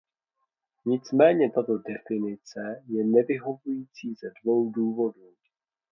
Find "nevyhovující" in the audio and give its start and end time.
3.05-4.13